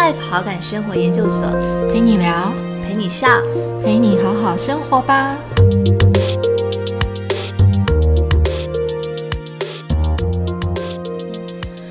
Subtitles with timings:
[0.00, 1.46] Life 好感生活研究所，
[1.92, 2.50] 陪你聊，
[2.82, 3.28] 陪你笑，
[3.84, 5.36] 陪你好好生活吧。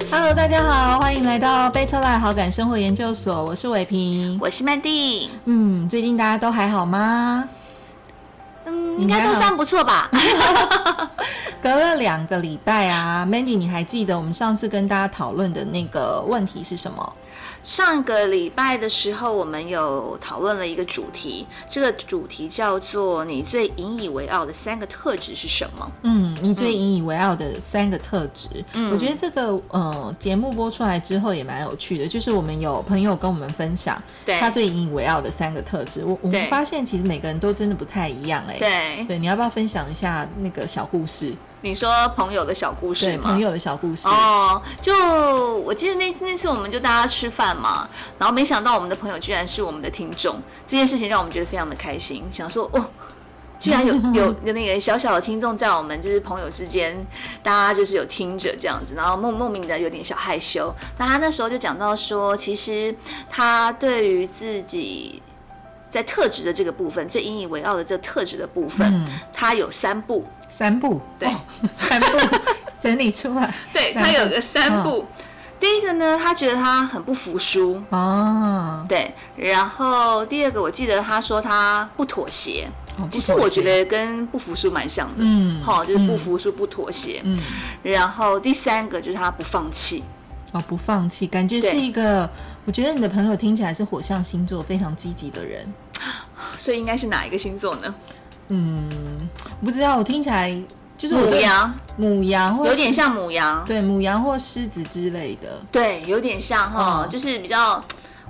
[0.10, 5.30] Hello，大家好，欢迎来到 Better Life 好感生活研究所，我是伟平，我是曼蒂。
[5.46, 7.48] 嗯，最近大家都还好吗？
[8.66, 10.10] 嗯，应该都算不错吧。
[11.62, 17.14] 隔了两个礼拜啊，Mandy，你还记得我们上次跟大家讨论的那个问题是什么？
[17.64, 28.48] 上个礼拜的时候，我们有讨论了一个主题，这个主题叫做“你最引以为傲的三个特质是什么？”嗯，你最引以为傲的三个特质。
[28.74, 34.02] 嗯，我觉得这个呃节目播出来之后也蛮有趣的，就是我们有朋友跟我们分享
[34.40, 36.04] 他最引以为傲的三个特质。
[36.06, 38.58] 我我们发现其实每个人都真的不太一样哎。
[38.58, 41.34] 对对，你要不要分享一下那个小故事？
[41.62, 43.32] 你说朋友的小故事吗？
[43.32, 44.94] 朋友的小故事哦，就
[45.58, 50.36] 我记得那那次我们就大家吃饭嘛，然后没想到我们的朋友居然是我们的听众，
[50.68, 52.86] 这件事情让我们觉得非常的开心，想说哦，
[53.60, 56.96] 居然有 有有那个小小的听众在我们就是朋友之间，
[57.42, 60.74] 大家就是有听着这样子，然后莫莫名的有点小害羞。
[60.98, 62.96] 那他那时候就讲到说，其实
[63.30, 65.22] 他对于自己。
[65.90, 71.28] 在特质的这个部分，最引以为傲的这特质的部分，他有三步，三步，对，
[71.74, 72.38] 三步
[72.80, 73.52] 整理出来。
[73.74, 75.08] 对，他有个三步。
[75.60, 79.14] 第一个呢，他觉得他很不服输哦，对。
[79.36, 82.70] 然后第二个，我记得他说他不妥协，
[83.12, 87.22] 其实我觉得跟不服输蛮像的，嗯，好，就是不服输、不妥协。
[87.24, 87.40] 嗯。
[87.84, 90.04] 然后第三个就是他不放弃，
[90.54, 92.30] 哦，不放弃，感觉是一个。
[92.66, 95.74] 我觉得你的朋友听起来是火象星座，非常积极的人，
[96.56, 97.96] 所以应该是哪一个星座呢？
[98.50, 99.28] 嗯，
[99.64, 99.98] 不知道。
[99.98, 100.56] 我听起来
[101.00, 107.82] 就是母羊，母羊或，有点像母羊，对，母羊或狮子之类的，对，有点像哈，就是比较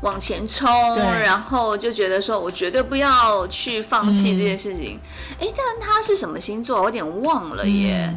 [0.01, 4.99] 往前冲，然后就觉得说我绝对不要去放弃这件事情。
[5.39, 6.77] 哎，但他是什么星座？
[6.77, 8.15] 我有点忘了耶。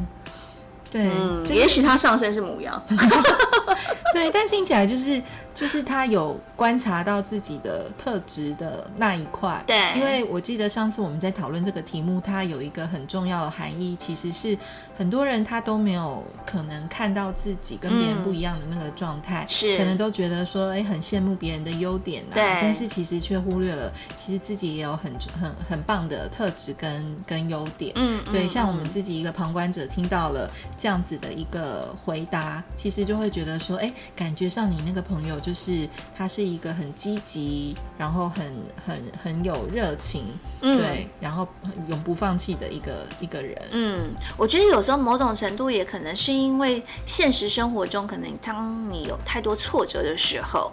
[0.90, 1.10] 对，
[1.46, 2.80] 也许他上身是母羊。
[4.12, 5.22] 对，但听起来就是
[5.54, 9.60] 就是他有观察到自己的特质的那一块。
[9.66, 14.56] 对，因为我记得上次我们在讨论这个题目，它有一个很重要的含义，其实是
[14.96, 27.90] 很多人他都没有可能看到自己跟别人不一样的那个状态，是可能都觉得说，哎，很羡慕别人的优点啊，对，但是其实却忽略了，其实自己也有很很很棒的特质跟跟优点。
[27.96, 30.48] 嗯，对，像我们自己一个旁观者听到了
[30.78, 33.92] 这样子的一个回答，其实就会觉得说，哎。
[34.14, 38.44] 感觉上你那个朋友就是他是一个很积极，然后很
[38.84, 40.26] 很很有热情，
[40.60, 41.46] 对，然后
[41.88, 43.56] 永不放弃的一个一个人。
[43.72, 50.70] 嗯，我觉得有时候某种程度也可能是因为现实生活中，可能当你有太多挫折的时候，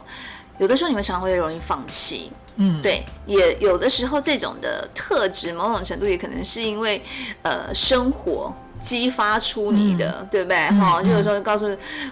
[0.57, 2.31] 有的时候你们常常会容易放弃。
[2.57, 7.01] 嗯，对，也有的时候这种的特质，某种程度也可能是因为
[7.43, 8.53] 呃生活。
[8.81, 10.57] 激发出你的，对不对？
[10.79, 11.65] 哈，就有时候告诉，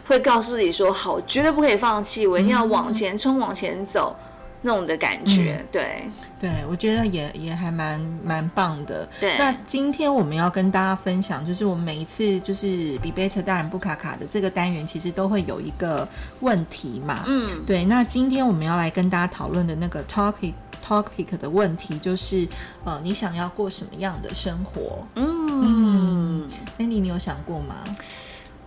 [0.06, 4.16] 会告诉你说，好，绝对不可以放弃，我一定要往前冲，往前走，
[4.62, 9.08] 那种的感觉，对，对，我觉得也也还蛮蛮棒的。
[9.20, 16.08] 对，那今天我们要跟大家分享，就是我们每一次就是比贝特大人不卡卡的这个单元，其实都会有一个
[16.42, 17.86] 问题嘛，嗯，对。
[17.86, 20.54] 那今天我们要来跟大家讨论的那个 topic。
[20.88, 22.48] topic 的问题就是，
[22.86, 25.06] 呃，你想要过什么样的生活？
[25.16, 25.27] 嗯
[27.00, 27.76] 你有想过吗？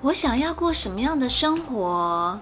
[0.02, 2.40] 我想要过什么样的生活？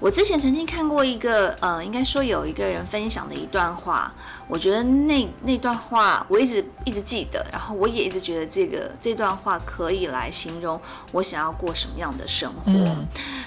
[0.00, 4.10] 我之前曾经看过一个，呃，应该说有一个人分享的一段话，
[4.48, 10.80] 我觉得那那段话我一直一直记得，然后我也一直觉得这个这段话可以来形容
[11.12, 12.72] 我想要过什么样的生活。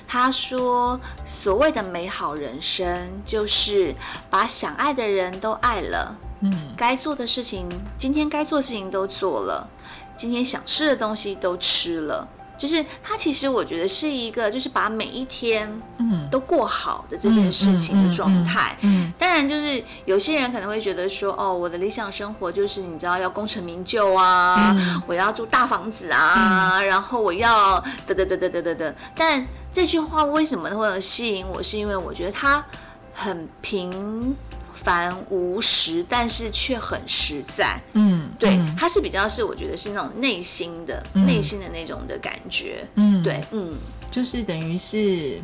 [0.08, 3.96] 他说：“所谓的美好人生，就是
[4.30, 9.68] 把想爱的人都爱了，嗯，该做的事情，今天该做的事情都做了，
[10.17, 18.75] 今天想吃的东西都吃了。”就是它其实我觉得是一个，就是把每一天嗯都过好的这件事情的状态。
[18.81, 24.75] 嗯，当然就是有些人可能会觉得说，哦，我的理想生活就是你知道要功成名就啊，
[25.05, 28.96] 我要住大房子啊，然后我要得得得得得得得。
[29.16, 31.61] 但这句话为什么会吸引我？
[31.61, 32.66] 是因为我觉得它
[33.13, 34.35] 很平。
[34.87, 37.78] 凡无实，但是却很实在。
[37.91, 42.87] 嗯，对，它是比较是我觉得是那种内心的、内心的那种的感觉。
[42.95, 43.75] 嗯，对，嗯，
[44.09, 45.41] 就是等于是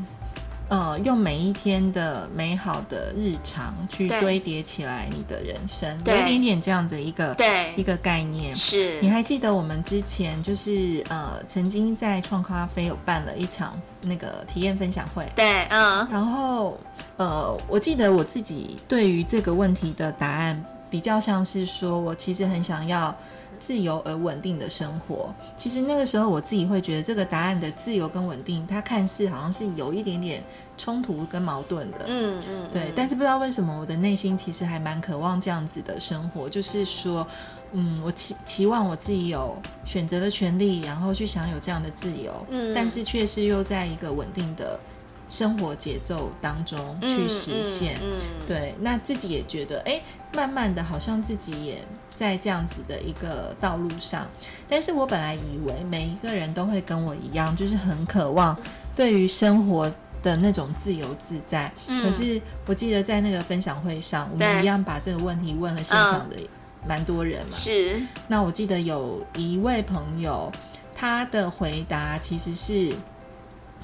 [0.69, 7.73] 呃，用每一天的美好的日常去堆叠起来你的人生，有一点点这样的一个对。
[7.75, 8.55] 一个概念。
[8.55, 8.99] 是。
[9.01, 16.79] 你还记得我们之前就是呃，曾经在创咖啡有办了一场那个体验分享会，对，嗯，然后
[17.17, 23.15] 呃，我记得我自己对于这个问题的答案比较像是说，我其实很想要
[23.63, 25.33] 自由而稳定的生活。
[25.55, 30.43] 其实那个时候我自己会觉得，这个答案的自由跟稳定，它看似好像是有一点点
[30.77, 31.99] 冲突跟矛盾的。
[32.07, 37.25] 嗯嗯，对，但是不知道为什么我的内心其实还蛮渴望这样子的生活，就是说，
[37.71, 44.77] 嗯，我期期望我自己有选择的权利，然后去享有这样的自由，嗯但是却是又在一个稳定的
[45.29, 47.95] 生活节奏当中去实现。
[48.03, 50.01] 嗯，嗯对，那自己也觉得，哎，
[50.33, 51.81] 慢慢的，好像自己也
[52.13, 54.27] 在这样子的一个道路上。
[54.69, 58.57] 但是我本来以为每一个人都会跟我一样，就是很渴望
[58.95, 61.71] 对于生活的那种自由自在。
[61.87, 66.37] 嗯可是我记得在那个分享会上，我们一样把这个问题问了现场的
[66.87, 67.51] 蛮多人嘛。
[67.51, 70.51] 是，那我记得有一位朋友，
[70.95, 72.95] 他的回答其实是。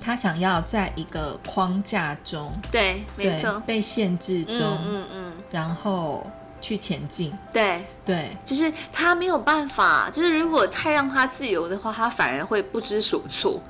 [0.02, 6.26] 他想要在一个框架中，对，没对错，被限制中，嗯嗯嗯，然后
[6.62, 7.34] 去前进。
[7.54, 13.62] 对，对就是他没有办法，就是如果太让他自由的话，他反而会不知所措。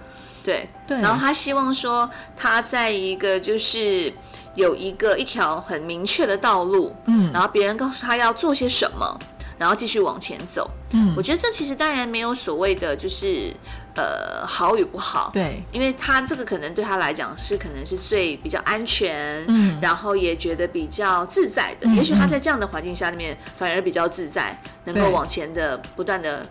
[0.44, 4.12] 对，对，然后他希望说他在一个就是
[4.56, 9.20] 有一个一条很明确的道路，嗯然后别人告诉他要做些什么，
[9.58, 10.70] 然后继续往前走。
[10.92, 13.54] 嗯我觉得这其实当然没有所谓的就是
[13.96, 21.88] 呃好与不好，对，因为他这个可能对他来讲是可能是最比较安全，嗯然后也觉得比较自在的。
[21.88, 26.46] 嗯也许他在这样的环境下里面反而比较自在，能够往前的不断的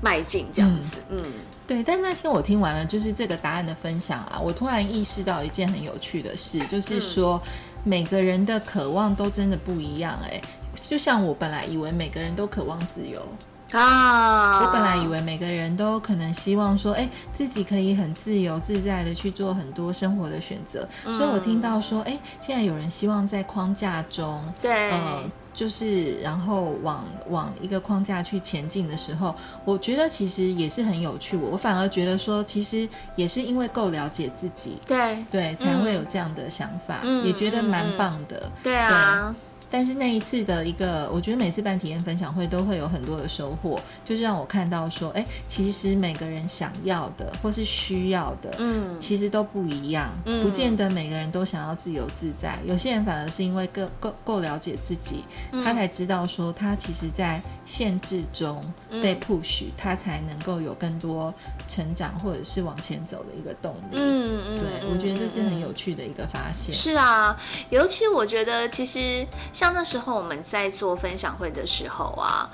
[0.00, 0.98] 迈进这样子。
[1.08, 1.18] 嗯
[1.66, 1.82] 对。
[1.82, 7.40] 但那天我听完了就是这个答案的分享啊，我突然意识到一件很有趣的事，就是说、
[7.84, 10.40] 每个人的渴望都真的不一样、哎，
[10.80, 13.26] 就像我本来以为每个人都渴望自由，
[13.72, 20.88] 啊，我本来以为每个人都可能希望说，哎，自己可以很自由自在的去做很多生活的选择。
[21.04, 25.22] 所以我听到说，哎，现在有人希望在框架中，对，呃，
[25.54, 29.34] 就是然后往往一个框架去前进的时候，
[29.64, 31.36] 我觉得其实也是很有趣。
[31.36, 38.50] 我反而觉得说，其实也是因为够了解自己，对对，才会有这样的想法，嗯也觉得蛮棒的。
[38.62, 39.34] 对啊，
[39.70, 52.58] 但是那一次的一个，我觉得每次办体验分享会都会有很多的收获，就是让我看到说，哎，其实每个人想要的或是需要的，嗯其实都不一样，嗯不见得每个人都想要自由自在。
[52.66, 55.22] 有些人反而是因为够够够了解自己，
[55.52, 61.32] 嗯他才知道说他其实在限制中被 push，、他才能够有更多
[61.68, 63.98] 成长或者是往前走的一个动力。
[63.98, 65.48] 嗯嗯，对，嗯我觉得这是很。
[65.48, 66.74] 嗯有趣的一个发现。
[66.74, 67.36] 是啊，
[67.68, 69.26] 尤其我觉得，其实
[69.60, 72.48] 像那时候我们在做分享会的时候啊，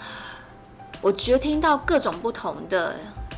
[1.01, 2.97] 我觉得听到各种不同的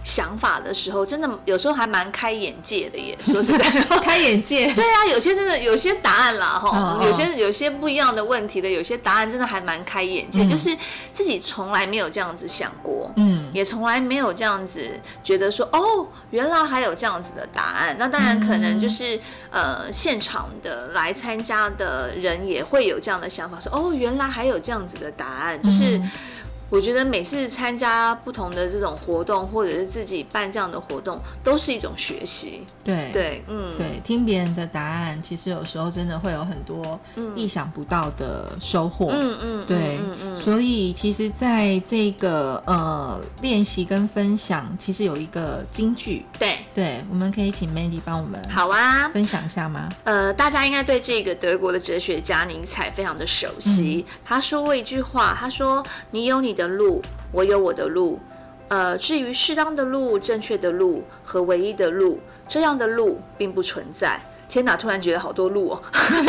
[0.08, 3.14] 想法的时候，真的有时候还蛮开眼界的耶。
[3.26, 10.75] 说实在话，开眼界，对啊，有些真的有些答案啦，哈有些有些不一样的问题的，有些答案真的还蛮开眼界，嗯就是
[11.12, 13.12] 自己从来没有这样子想过。
[13.16, 14.88] 嗯，也从来没有这样子
[15.22, 17.94] 觉得说，哦，原来还有这样子的答案。
[17.99, 19.20] 那当然可能就是、
[19.50, 25.61] 呃，现场的来参加的人也会有这样的想法，说，哦，原来还有这样子的答案。
[25.62, 26.00] 就是
[26.70, 32.62] 我觉得每次参加不同的这种活动，或者是自己办这样的活动，都是一种学习。
[32.84, 36.98] 对对，嗯，对，听别人的答案，其实有时候真的会有很多
[37.34, 39.08] 意想不到的收获。
[39.12, 49.08] 嗯嗯，对，嗯嗯嗯，所以其实在这个呃练习跟分享，其实有一个金句，对，对，我们可以请 Mandy 帮我们好啊。
[49.08, 49.88] 分享一下吗？
[50.04, 54.04] 呃，大家应该对这个德国的哲学家尼采非常的熟悉。
[54.25, 57.00] 他说过一句话，他说：“你有你的路，
[57.32, 58.18] 我有我的路。
[58.68, 65.82] 呃，至于适当的路、正确的路和唯一的路，这样的路并不存在。”天哪，突然觉得好多路哦。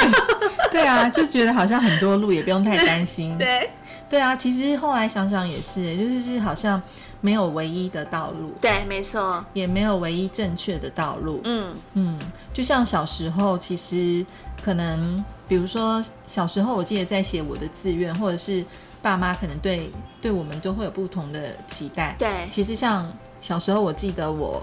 [0.71, 3.36] 对啊，就觉得好像很多路也不用太担心。
[3.39, 3.69] 对
[4.09, 6.81] 对啊，其实后来想想也是，就是好像
[7.21, 9.43] 没有唯一的道路，对，没错。
[9.53, 11.39] 也没有唯一正确的道路。
[11.45, 12.19] 嗯嗯，
[12.53, 14.25] 就像小时候，其实
[14.62, 18.63] 可能，比如说小时候，我记得在写我的志愿，或者是
[19.01, 19.89] 爸妈可能对
[20.22, 22.15] 对我们都会有不同的期待。
[22.18, 24.62] 对其实像小时候，我记得我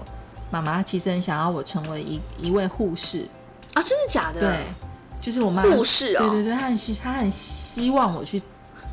[0.49, 3.27] 妈妈其实很想要我成为一一位护士，
[3.73, 4.39] 啊，真的假的？
[4.39, 4.59] 对，
[5.19, 8.41] 就是我妈护士哦对对对，她很希她很希望我去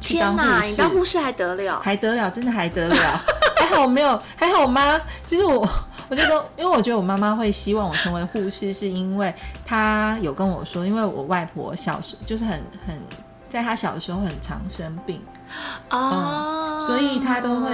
[0.01, 1.81] 去当护士你当，护士还得了？
[1.81, 2.97] 还得了，真的还得了。
[3.57, 5.67] 还好我没有，还好我妈就是我，
[6.11, 9.33] 我觉得，因为我觉得我妈妈会希望我成为护士，是因为
[9.65, 13.01] 她有跟我说，因为我外婆小时就是很很，
[13.55, 15.23] 在他小的时候很常生病
[15.91, 17.71] 哦，所以他都会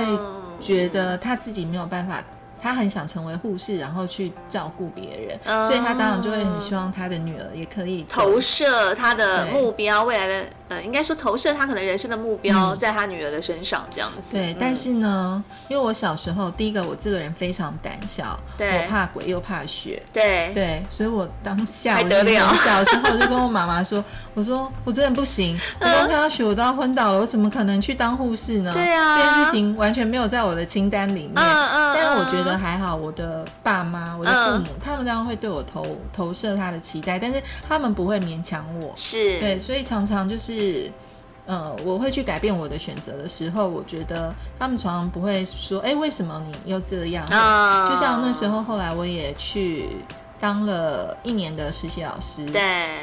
[0.60, 2.22] 觉得他自己没有办法。
[2.62, 14.36] 他很想成为护士，然后去照顾别人，所以他当然就会很希望他的女儿也可以投射他的目标，未来的呃，应该说投射他可能人生的目标在他女儿的身上这样子。
[14.36, 28.72] 对，但是呢，因为我小时候，第一个我这个人非常胆小，我怕鬼又怕血，对对，所以我当下我得了，小时候我就跟我妈妈说，我说我真的不行，我刚看到血我都要昏倒了，我怎么可能去当护士呢？
[28.72, 31.32] 对啊，这件事情完全没有在我的清单里面。
[31.34, 32.60] 嗯嗯，但是我觉得。
[32.60, 38.92] 还好，我的爸妈、我的父母，他们当然会对我投投射他的期待，但是他们不会勉强我。
[38.96, 40.52] 是对，所以常常就是，
[41.46, 47.24] 呃，我会去改变我的选择的时候，我觉得他们常常不会说：“哎，为什么你又这样？”
[47.90, 49.88] 就像那时候，后来我也去。
[50.42, 52.62] 当了一年的实习老师，对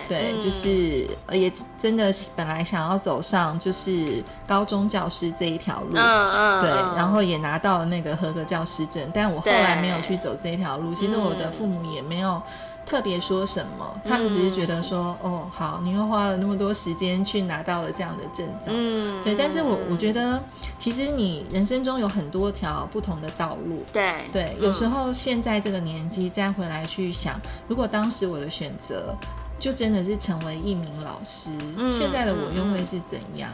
[0.10, 10.92] 对，就是也真的本来想要走上就是高中教师这一条路，嗯嗯，对，然后也拿到了那个合格教师证，但我后来没有去走这一条路。
[10.96, 12.42] 其实我的父母也没有。
[12.88, 19.36] 特别说什么，他们只是觉得说，哦，好，你又花了那么多时间去拿到了这样的证照，嗯，对。
[19.36, 20.42] 但是我我觉得，
[20.80, 24.56] 其实你人生中有很多条不同的道路，对对。
[24.62, 29.14] 有时候现在这个年纪再回来去想，如果当时我的选择
[29.60, 31.50] 就真的是成为一名老师，
[31.92, 33.50] 现在的我又会是怎样？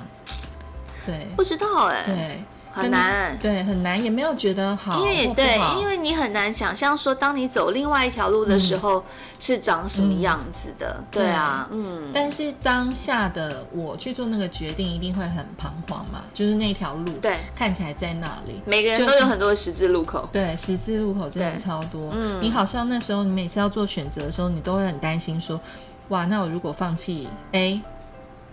[1.08, 2.44] 对，不知道哎，对。
[2.74, 9.04] 很难，对，很难，也没有觉得好，因为对，因为你很难想象说，当你走另外一条路的时候
[9.40, 12.10] 是长什么样子的，对啊，嗯。
[12.12, 22.10] 但是当下的我去做那个决定，一定会很彷徨嘛，就是那条路，对，看起来在那里，每个人都有很多十字路口，对，十字路口真的超多。
[22.14, 25.62] 嗯，你好像那时候你每次要做选择的时候，你都会很担心说，
[26.10, 27.80] 哇，那我如果放弃 A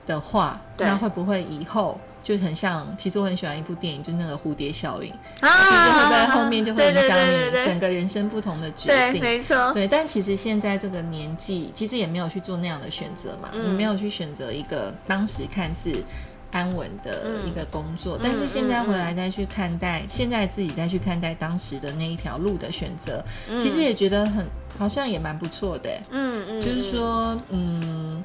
[0.05, 1.99] 的话，那会不会以后？
[2.23, 9.73] 就很像，其实我很喜欢一部电影，就是那个蝴蝶效应，其实会在后面就会影响你整个人生不同的决定，没错。
[9.73, 15.91] 对，但其实现在这个年纪，其实也没有去做那样的选择嘛，你没有去选择一个当时看似
[16.53, 23.25] 安稳的一个工作，但是现在回来再去看待，现在自己再去看待当时的那一条路的选择，
[23.59, 24.47] 其实也觉得很
[24.79, 28.23] 好像也蛮不错的，嗯嗯，就是说，嗯，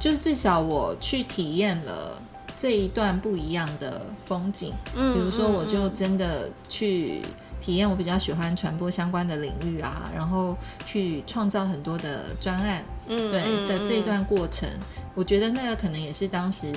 [0.00, 2.20] 就是至少我去体验了。
[2.60, 7.22] 这一段不一样的风景，嗯，比如说，我就真的去
[7.58, 14.68] 体验我比较喜欢传播相关的领域啊，然后去创造很多的专案，嗯，对的这一段过程，
[15.14, 16.70] 我觉得那个可能也是当时，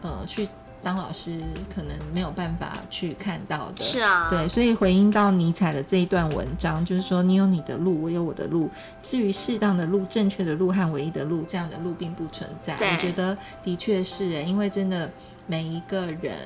[0.00, 0.48] 呃，去。
[0.84, 1.40] 当老师
[1.74, 8.68] 可能没有办法去看到的，是啊，对，所以回应到尼采的这一段文章，就是说你有你的路，我有我的路。
[9.02, 12.74] 至于适当的路、正确的路和唯一的路，这样的路并不存在。
[12.74, 15.10] 我觉得的确是，因为真的
[15.46, 16.36] 每一个人。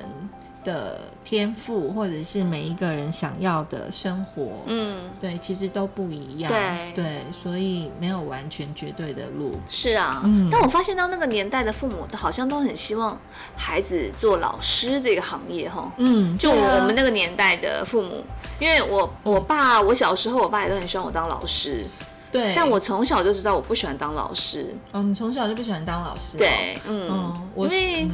[0.68, 9.52] 的天赋，或者是每一个人想要的生活，嗯，对，其实都不一样，对，对，所以没有完全绝对的路。
[9.70, 13.18] 是啊，嗯，但我发现到那个年代的父母，好像都很希望
[13.56, 18.22] 孩子做老师这个行业，哈，嗯，就我们那个年代的父母，
[18.60, 21.82] 因为我我爸，我小时候我爸也都很希望我当老师，
[22.30, 24.74] 对，但我从小就知道我不喜欢当老师。
[24.92, 26.36] 哦，你从小就不喜欢当老师？
[26.36, 28.08] 对，嗯，因为，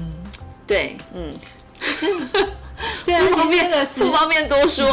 [0.68, 1.32] 对，嗯。
[1.94, 2.06] 是，
[3.06, 4.86] 对啊，其实那个不方便多说，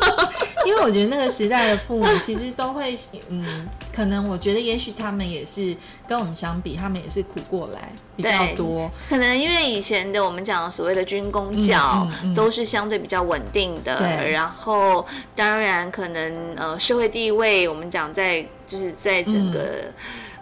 [0.66, 2.94] 因为我觉得那个时代的父母其实都会，
[3.28, 5.74] 嗯，可能我觉得也许他们也是
[6.06, 8.90] 跟我们相比，他们也是苦过来比较多。
[9.08, 19.60] 可能因为以前的我们讲所谓的军工教都是相对比较稳定的，然后当然可能呃社会地位，我们讲在就是在整个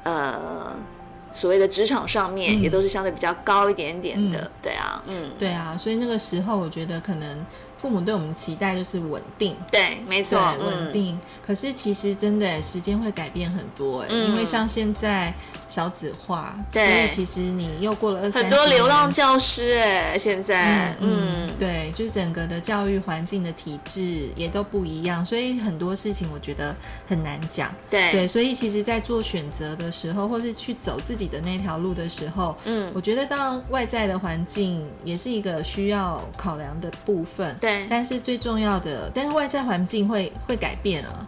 [0.02, 0.76] 呃。
[1.32, 7.44] 所谓的职场上面也都是相对比较高一点点的，对啊，嗯，对啊，所以那个时候我觉得可能。
[7.78, 11.18] 父母对我们的期待就是稳定，对，没错，稳定。
[11.44, 15.34] 可是其实真的时间会改变很多，哎，因为像现在
[15.72, 26.76] 少子化，所以其实你又过了二很多流浪教师，哎，现在，嗯，对，就是整个的教育环境的体制也都不一样，所以很多事情我觉得
[27.06, 37.86] 很难讲，对，对，所以其实，在做选择的时候，或是去走自己的那条路的时候，嗯，我觉得当外在的环境也是一个需要考量的部分，对。
[37.88, 41.26] 但是最重要的，但是外在环境会会改变啊，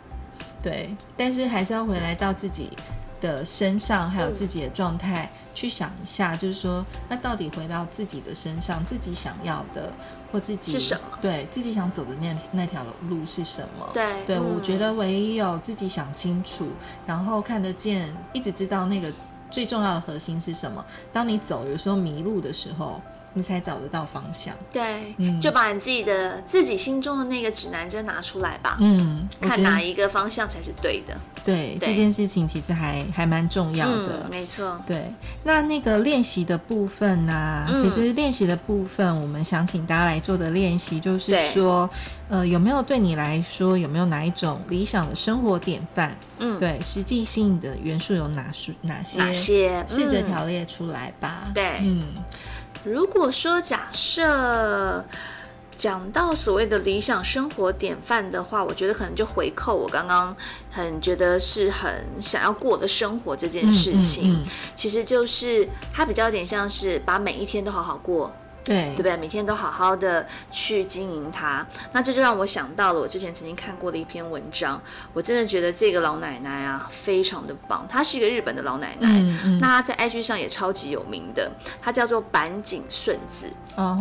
[0.63, 2.69] 对，但是还是要回来到自己
[3.25, 9.91] 的身上，还有自己的状态，去想一下，就是说，那到底回到自己的身上，自己想要的
[10.31, 11.19] 或自己是什么？
[11.23, 13.89] 对自己想走的那那条路是什么？
[13.95, 16.69] 对，对我觉得唯有自己想清楚，
[17.07, 19.11] 然后看得见，一直知道那个
[19.51, 20.85] 最重要的核心是什么。
[21.11, 23.01] 当你走，有时候迷路的时候。
[23.35, 24.55] 你才找得到方向。
[24.73, 28.79] 对，嗯就把你自己的自己心中的那个指南针拿出来吧。
[28.81, 31.15] 嗯，看哪一个方向才是对的。
[31.45, 34.27] 对，这件事情其实还还蛮重要的。
[34.31, 34.81] 没错。
[34.87, 35.13] 对，
[35.43, 37.67] 那那个练习的部分呢？
[37.77, 41.89] 其实练习的部分，我们想请大家来做的练习，就是说，
[42.31, 46.17] 呃，有没有对你来说，有没有哪一种理想的生活典范？
[46.39, 48.73] 嗯，对，实际性的元素有哪些？
[48.81, 49.19] 哪些？
[49.19, 49.85] 哪些？
[49.87, 51.51] 试着条列出来吧。
[51.53, 52.03] 对，嗯。
[52.85, 55.05] 如果说假设
[55.77, 60.35] 讲到所谓的理想生活典范的话，我觉得可能就回扣我刚刚
[60.71, 68.33] 很觉得是很想要过的生活这件事情，其实就是它比较有点像是把每一天都好好过。
[68.65, 69.15] 对，对不对？
[69.19, 74.81] 每天都好好的去经营它，那这就让我想到了我之前曾经看过的一篇文章。
[75.13, 77.87] 我真的觉得这个老奶奶啊，非常的棒。
[77.87, 79.21] 她是一个日本的老奶奶，
[79.61, 81.53] 那她在 IG 上也超级有名的。
[81.83, 83.51] 她叫做板井顺子。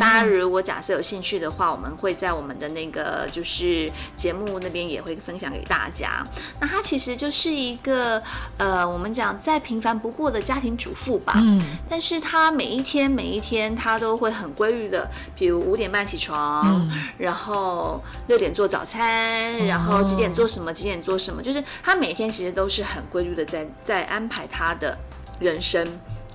[0.00, 6.24] 家如果假设有兴趣的话，我们会在我们的那个就是节目那边也会分享给大家。
[6.58, 8.22] 那她其实就是一个
[8.56, 11.34] 呃，我们讲再平凡不过的家庭主妇吧。
[11.36, 14.53] 嗯，但是她每一天每一天她都会很。
[14.54, 24.96] 规律的，比如五点半起床，然后六点做早餐，然后几点做什么，几点做什么，就是他每天其实都是很规律的在在安排他的
[25.38, 25.86] 人生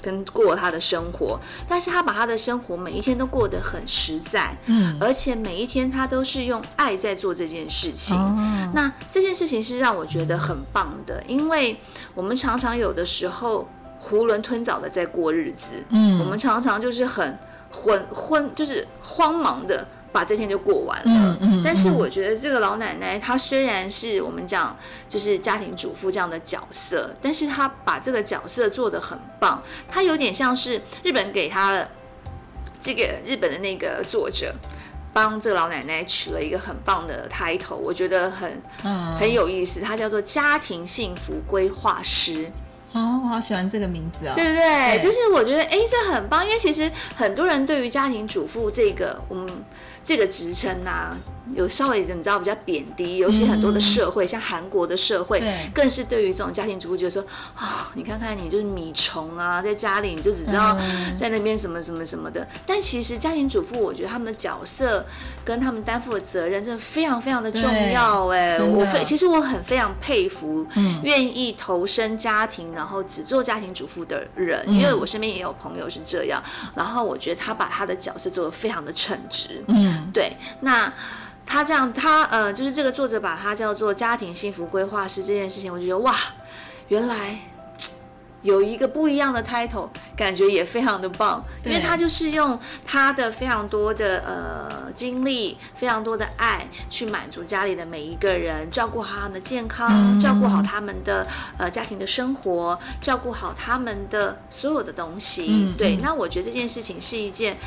[0.01, 8.15] 跟过他的生活，但是他把他的生活每一天都过得很实在，嗯，而且每一天他都是用爱在做这件事情，
[8.73, 11.77] 那这件事情是让我觉得很棒的，因为
[12.13, 13.67] 我们常常有的时候
[14.01, 17.37] 囫囵吞枣的在过日子，嗯，我们常常就是很。
[17.71, 21.05] 昏昏就是慌忙的把这天就过完了。
[21.05, 21.61] 嗯嗯。
[21.63, 24.75] 但是我觉得这个老奶奶她虽然是我们讲
[25.07, 29.61] 就是家庭主妇这样的角色，但是她把这个角色做得很棒。
[29.87, 31.87] 她有点像是日本给她的
[32.79, 34.53] 这个日本的那个作者
[35.13, 38.61] 帮这个老奶奶取了一个很棒的 title，我觉得很
[39.19, 39.79] 很有意思。
[39.79, 42.49] 她叫做家庭幸福规划师。
[42.93, 44.31] 哦，我好喜欢这个名字哦！
[44.33, 49.47] 对对对，就是我觉得，哎，这很棒，因为其实很多人对于家庭主妇这个，我们
[50.03, 51.15] 这个职称呐。
[51.55, 55.41] 有稍微你知道比较贬低，尤其很多的社会，像韩国的社会，
[55.73, 60.77] 更是对于这种家庭主妇，觉得说啊，你看看你就是米虫啊，在家里你就只知道
[61.17, 62.47] 在那边什么什么什么的。
[62.67, 65.03] 但其实家庭主妇，我觉得他们的角色
[65.43, 68.27] 跟他们担负的责任，真的非常非常的重要。
[68.27, 70.63] 哎，我非其实我很非常佩服，
[71.01, 76.39] 愿意投身家庭，然后只做家庭主妇的人，因为我身边也有朋友是这样。
[76.75, 79.63] 然后我觉得他把他的角色做得非常的称职。
[79.65, 80.91] 嗯，对，那。
[81.51, 86.15] 他这样，他呃，就是这个作者把他叫做家庭幸福规划师这件事情，我觉得哇，
[86.89, 87.39] 原来
[88.43, 101.25] 有一个不一样的 title，感觉也非常的棒，因为他就是用他的非常多的呃经历，非常多的爱去满足家里的每一个人，照顾好他们的健康，照顾好他们的
[101.57, 105.73] 呃家庭的生活，照顾好他们的所有的东西。
[105.75, 107.57] 对，那我觉得这件事情是一件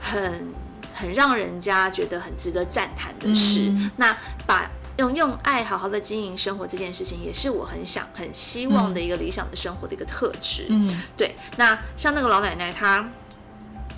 [0.00, 0.54] 很。
[0.96, 3.72] 很让人家觉得很值得赞叹的事。
[3.96, 10.68] 那把用用爱好好的经营生活这件事情，也是我很想、很希望的一个理想的生活的一个特质。
[10.70, 11.36] 嗯，对。
[11.58, 13.06] 那像那个老奶奶，她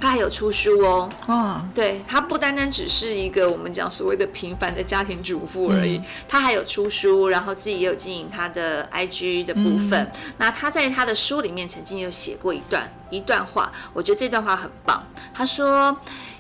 [0.01, 1.09] 她还有出书哦。
[1.29, 10.11] 哦，对，她不单单只是一个我们讲所谓的平凡的家庭主妇而已，她还有出书，然后自己也有经营她的 IG 的部分。
[10.39, 15.05] 那她在她的书里面曾经有写过一段一段话，我觉得这段话很棒。
[15.33, 15.97] 她说。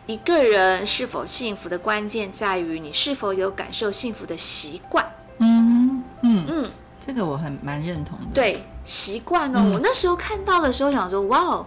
[0.08, 5.06] 一个人是否幸福的关键在于你是否有感受幸福的习惯。
[5.36, 8.26] 嗯嗯嗯，这个我很蛮认同的。
[8.32, 11.66] 对，习惯哦，我那时候看到的时候想说，哇哦，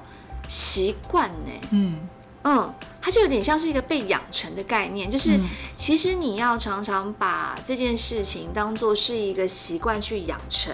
[0.50, 1.52] 习惯呢？
[1.70, 2.00] 嗯
[2.44, 5.40] 嗯，它就有点像是一个被养成的概念，就是
[5.78, 10.74] 其实你要常常把这件事情当做是一个习惯去养成。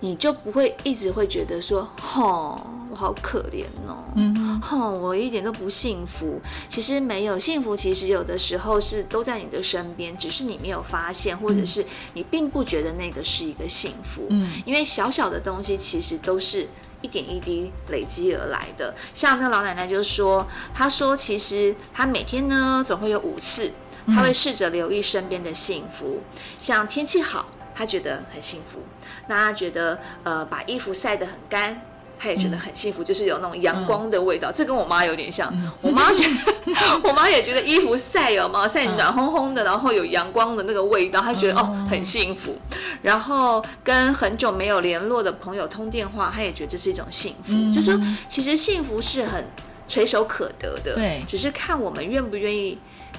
[0.00, 6.40] 你就不会一直会觉得说，吼，我好可怜哦，嗯，吼，我一点都不幸福。
[6.68, 11.84] 其实没有幸福，其实有的时候是都在你的身边，只是你没有发现，或者是
[12.14, 14.26] 你并不觉得那个是一个幸福。
[14.30, 16.68] 嗯，因为小小的东西其实都是
[17.02, 18.94] 一点一滴累积而来的。
[19.12, 23.72] 像那老奶奶就说，她说其实她每天呢总会有五次，
[24.06, 26.20] 她会试着留意身边的幸福，
[26.60, 27.46] 像天气好。
[27.78, 28.80] 他觉得很幸福。
[29.28, 31.80] 那他觉得呃把衣服晒得很干。
[32.20, 35.48] 他也觉得很幸福，就是有那种阳光的味道，这跟我妈有点像。
[35.80, 36.74] 我妈觉得，
[37.08, 38.66] 我妈也觉得衣服晒有吗？
[38.66, 42.58] 晒暖烘烘的，然后有阳光的那个味道，她觉得哦很幸福。
[43.02, 47.52] 然后跟很久没有联络的朋友通电话，她也觉得这是一种幸福。
[47.72, 47.96] 就说
[48.28, 49.44] 其实幸福是很
[49.86, 52.76] 垂手可得的，对，只是看我们愿不愿意。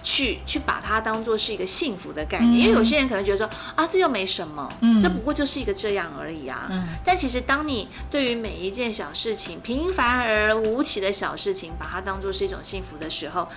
[0.09, 6.65] 去去把它当做是一个幸福的概念，因为有些人可能觉得说啊，这又没什么，嗯这不过就是一个这样而已啊。
[6.71, 13.47] 嗯但其实当你对于每一件小事情，平凡而无奇的小事情，把它当做是一种幸福的时候，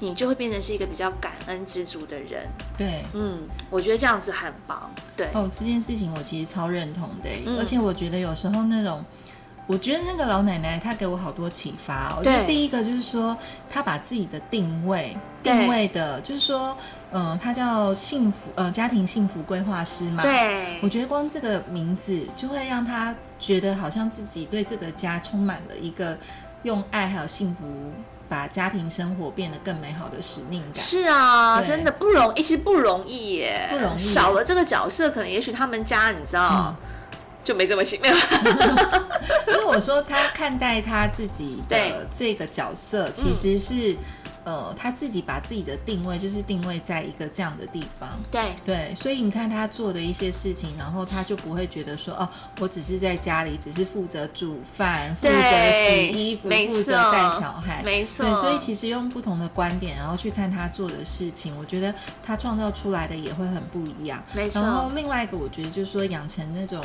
[0.00, 2.48] 你就会变成是一个比较感恩知足的人。
[2.76, 4.92] 对，嗯，我觉得这样子很棒。
[5.16, 9.04] 对，哦，这件事情我其实超认同的，而且我觉得有时候那种。
[9.70, 12.16] 我觉得那个老奶奶她给我好多启发。
[12.18, 13.36] 我觉得第一个就是说，
[13.68, 16.76] 她把自己的定位定位的，就是说，
[17.12, 20.24] 嗯，她叫幸福呃家庭幸福规划师嘛。
[20.24, 20.80] 对。
[20.82, 26.18] 我觉得光这个名字就会让她觉得好像自己对这个家充满了一个
[26.64, 27.92] 用爱还有幸福
[28.28, 30.82] 把家庭生活变得更美好的使命感。
[30.82, 33.68] 是啊，真的不容易，其实不容易耶。
[33.70, 33.98] 不容易。
[33.98, 36.74] 少了这个角色，可能也许他们家你知道。
[37.44, 38.08] 就没这么幸运。
[38.08, 43.96] 因为我说他看待他自己的这个角色，其实是。
[44.44, 52.26] 呃，他自己把自己的定位就是定位在一个这样的地方，对对，所以你看他做的一些事情，然后他就不会觉得说，哦，
[52.58, 58.24] 我只是在家里，只是负责煮饭、负责洗衣服、负责带小孩，没错。
[58.24, 64.22] 对，所以其实用不同的观点，然后去看他做的事情，我觉得他创造出来的也会很不一样。
[64.32, 64.62] 没错。
[64.62, 66.82] 然后另外一个，我觉得就是说养成那种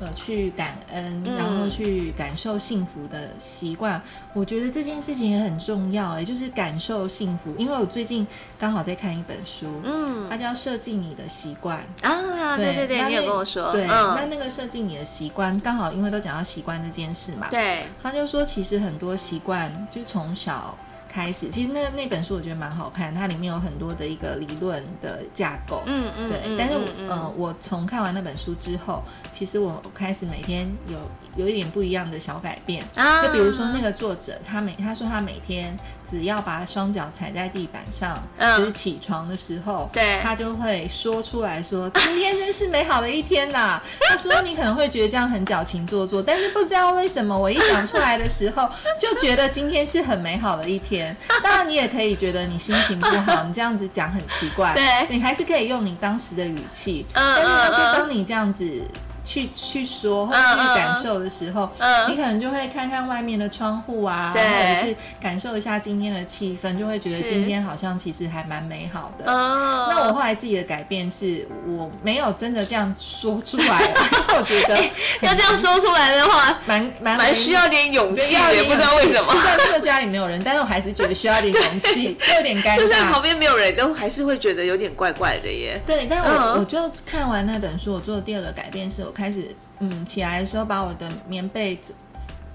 [0.00, 4.00] 呃去感恩，然后去感受幸福的习惯，
[4.32, 6.12] 我觉得这件事情也很重要。
[6.12, 6.94] 哎，就是感受。
[7.08, 8.26] 幸福，因为我最近
[8.58, 20.76] 刚好在看一本书，嗯，它叫《设计你的习惯》啊，对对对，你有跟我说，对，那那个设计你的习惯，刚好因为都讲到习惯这件事嘛，对，他就说其实很多习惯就是从小。
[21.14, 26.40] 开始，其实那那本书我觉得蛮好看，它里面有很多的一个理论的架构，嗯嗯，对。
[26.58, 26.76] 但是
[27.08, 29.00] 呃，我从看完那本书之后，
[29.30, 30.98] 其实我开始每天有
[31.36, 32.84] 有一点不一样的小改变。
[32.96, 38.20] 啊就比如说那个作者，他每他说他每天只要把双脚踩在地板上，
[38.58, 51.03] 就是起床的时候，对，他就会说出来说：“今天真是美好的一天呐。” 他说你可能会觉得这样很矫情做作，但是不知道为什么我一讲出来的时候，就觉得今天是很美好的一天。
[51.42, 54.72] 当然，你也可以觉得你心情不好，你这样子讲很奇怪。
[54.74, 57.04] 对，你还是可以用你当时的语气。
[57.12, 58.82] 但是他说，当你这样子。
[59.24, 61.68] 去去说或者去感受的时候，
[62.08, 69.24] 你可能就会看看外面的窗户啊，或者是感受一下今天的气氛，就会觉得今天好像其实还蛮美好的。
[69.24, 73.94] 那我后来自己的改变是我没有真的这样说出来，
[74.36, 74.76] 我觉得
[75.22, 79.34] 要这样说出来的话，蛮蛮蛮需要点勇气，也不知道为什么。
[79.42, 82.78] 在这个家里没有人，但是我还是觉得 需要点勇气，就有点尴尬。
[82.78, 85.80] 就算旁边没有人都还是会觉得有点怪怪的耶。
[85.86, 89.13] 对，但我我就看完那本书，我做的第二个改变是我。
[89.14, 91.78] 开始，嗯，起来的时候把我的棉被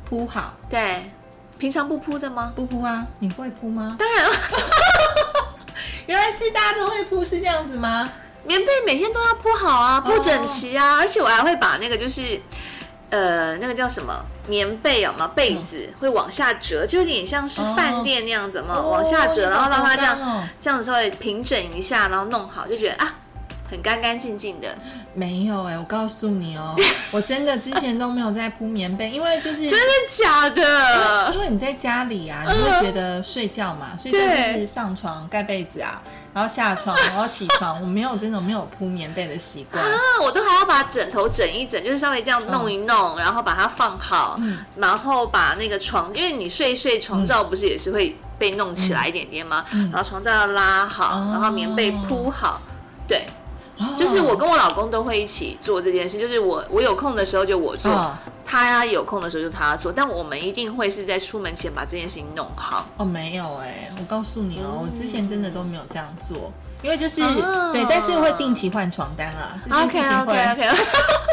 [0.04, 0.54] 铺好。
[0.70, 1.10] 对，
[1.58, 2.52] 平常不铺的吗？
[2.56, 3.96] 不铺啊，你会铺吗？
[3.98, 4.36] 当然了，
[6.08, 8.10] 原来是大家都会铺，是这样子吗？
[8.46, 12.40] 棉被每天都要铺好啊，铺整齐啊，而且我还会把那个就是，
[13.10, 23.16] 呃，那个叫什么棉被啊吗，被子会往下折，就有点像是饭店那样子嘛，往下折，然后让它这样这样子稍微平整一下，然后弄好，就觉得啊。
[23.70, 24.76] 很干干净净的，
[25.14, 26.76] 没有哎，我告诉你哦，
[27.12, 31.32] 我真的之前都没有在铺棉被，因为就是真的假的？
[31.34, 36.02] 因为你在家里啊，你会觉得睡觉嘛，睡觉就是上床盖被子啊，
[36.34, 39.84] 然后下床，然后起床， 我没有真的没有铺棉被的习惯。
[39.84, 39.92] 啊，
[40.24, 44.40] 我都还要把枕头整一整，就是稍微这样弄一弄，然后把它放好，
[44.78, 49.64] 然后把那个床，因为你睡一睡，床罩不是也是会被弄起来一点点吗？
[49.92, 52.60] 然后床罩要拉好，然后棉被铺好，
[53.08, 53.28] 对。
[53.98, 58.12] 就是我跟我老公都会一起做这件事，就是我我有空的时候就我做，
[58.46, 62.86] 他有空的时候就他做，但我们一定会是在出门前把这件事情弄好。
[62.98, 67.22] 哦，没有哎，我告诉你哦，我之前真的都没有这样做，因为就是
[67.72, 70.36] 对，但是会定期换床单啊，这件事情会。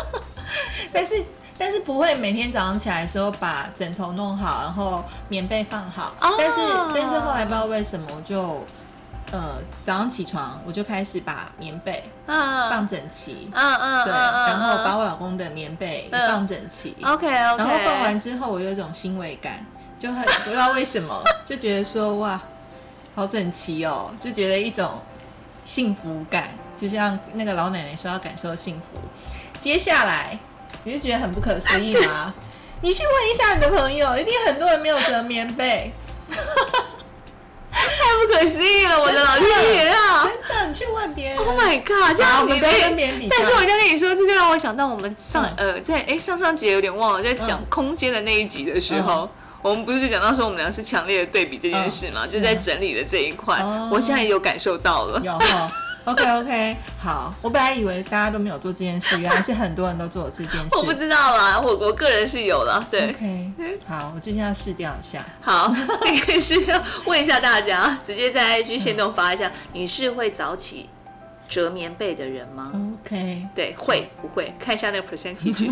[0.93, 1.25] 但是
[1.59, 6.15] 但是不会每天早上起来的时候把枕头弄好，然后棉被放好。
[6.39, 6.61] 但是
[6.95, 8.65] 但是后来不知道为什么我就。
[9.33, 19.67] 呃，早上起床我就开始把棉被放整齐，嗯嗯，对，然后把我老公的棉被放整齐，OK OK，然后放完之后，我有一种欣慰感，
[19.99, 22.41] 就很不知道为什么， 就觉得说哇，
[23.15, 25.01] 好整齐哦，就觉得一种
[25.65, 29.01] 幸福感，就像那个老奶奶说要感受幸福。
[29.59, 30.39] 接下来，
[30.85, 32.33] 你是觉得很不可思议吗？
[32.81, 35.93] 你去问一下你的朋友，一定很多人没有折棉被。
[38.17, 40.25] 太不可思议了，我的老天爷啊！
[40.25, 41.39] 真的，你去问别人。
[41.39, 42.17] Oh my god！
[42.17, 43.29] 这样我们不要跟别人比。
[43.31, 49.29] 但是我一定要跟你说，这就让我想到我们上呃在哎上上集有点忘了，在讲空间的那一集的时候，
[49.61, 52.27] 我们不是就讲到说我们俩是强烈的对比这件事嘛？
[52.27, 55.23] 就在整理的这一块，我现在有感受到了。
[56.07, 60.77] OK OK，好，我本来以为大家都没有做这件事， 原来是很多人都做了这件事。
[60.77, 62.87] 我不知道啦，我我个人是有了。
[62.89, 63.51] 对，OK，
[63.89, 65.25] 好，我最近要试掉一下。
[65.41, 65.75] 好，
[66.09, 70.89] 你可以试掉，问一下大家，直接在 IG 线动发一下，你是会早起
[71.49, 72.71] 折棉被的人吗
[73.03, 75.69] ？OK，对，会不会看一下那个 percentage？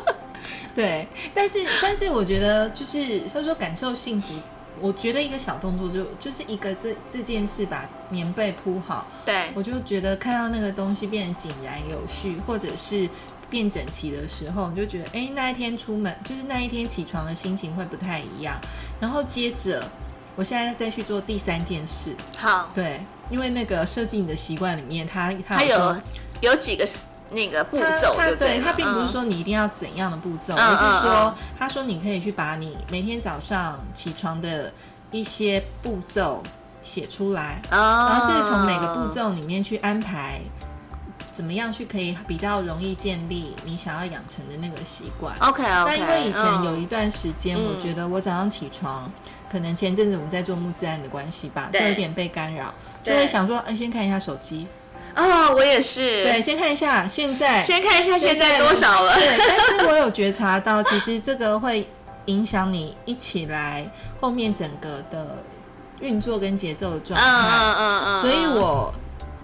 [0.74, 4.34] 对，但是但是我觉得就是他说感受幸福。
[4.82, 13.08] 我觉得一个小动作就就是一个这这件事把棉被铺好，对我就觉得看到那个东西变得井然有序，或者是
[13.48, 18.60] 变整齐的时候，你就觉得哎，那一天出门就是那一天起床的心情会不太一样。
[19.00, 19.88] 然后接着，
[20.34, 22.16] 我现在再去做第三件事。
[22.36, 25.96] 好，对，因为那个设计你的习惯里面，它它有
[26.40, 26.84] 有几个。
[27.32, 28.60] 那个步骤，对不对？
[28.60, 34.72] 他并不是说你一定要怎样的步骤，而是说，他说你可以去把你每天早上起床的
[35.10, 36.42] 一些步骤
[36.82, 40.40] 写出来，然后是从每个步骤里面去安排，
[41.30, 45.34] 怎么样去可以比较容易建立你想要养成的那个习惯。
[45.40, 45.84] OK OK。
[45.86, 49.10] 那因为以前有一段时间，我觉得我早上起床，
[49.50, 54.66] 可能前阵子我们在做木自案的关系吧，就有点被干扰，就会想说，嗯，先看一下手机。
[55.14, 56.00] 啊，我也是。
[56.24, 57.60] 对，先看一下现在。
[57.60, 59.14] 先看一下现在多少了。
[59.14, 61.86] 对，但是我有觉察到，其实这个会
[62.26, 65.42] 影响你一起来后面整个的
[66.00, 67.26] 运作跟节奏的状态。
[67.26, 68.20] 嗯嗯嗯嗯。
[68.20, 68.94] 所以我，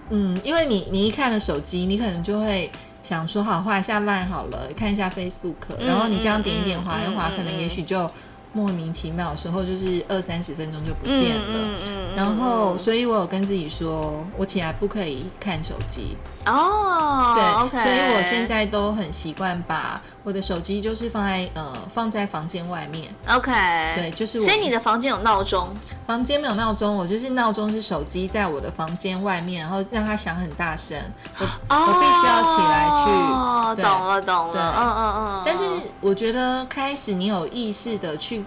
[0.09, 2.71] 嗯，因为你你一看了手机，你可能就会
[3.03, 8.09] 想说，好画一下 line 好了，看一下 Facebook，然后你这样点一点，划一划，可能也许就。
[8.53, 11.69] 莫名其妙的时候，就是二三十分钟就不见了。
[11.85, 16.17] 嗯然后，所以我有跟自己说，我起来不可以看手机。
[16.45, 23.13] 哦，对，所以我现在都很习惯把我的手机就是放在呃放在房间外面。
[23.29, 23.51] OK，
[23.95, 24.41] 对，就是。
[24.41, 25.69] 所以你的房间有闹钟？
[26.07, 30.97] 房间没有闹钟，我就是闹钟是手机在我的房间外面，然后让它响很大声，
[31.37, 33.11] 我我必须要起来去。
[33.11, 34.53] 哦，懂了懂了。
[34.53, 35.43] 对，嗯嗯嗯。
[35.45, 35.63] 但是
[36.01, 38.43] 我觉得开始你有意识的去